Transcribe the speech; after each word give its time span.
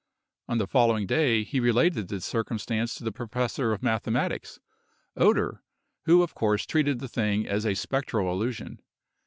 On 0.47 0.57
the 0.57 0.65
following 0.65 1.05
day 1.05 1.43
he 1.43 1.59
related 1.59 2.07
this 2.07 2.25
circumstance 2.25 2.95
to 2.95 3.03
the 3.03 3.11
professor 3.11 3.71
of 3.71 3.83
mathematics, 3.83 4.59
Oeder, 5.15 5.61
who 6.05 6.23
of 6.23 6.33
course 6.33 6.65
treated 6.65 6.97
the 6.97 7.07
thing 7.07 7.47
as 7.47 7.67
a 7.67 7.75
spectral 7.75 8.31
illusion. 8.31 8.81